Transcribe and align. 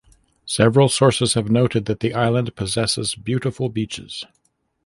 Several 0.47 0.89
sources 0.89 1.35
have 1.35 1.51
noted 1.51 1.85
that 1.85 1.99
the 1.99 2.11
island 2.15 2.55
possesses 2.55 3.13
beautiful 3.13 3.69
beaches. 3.69 4.25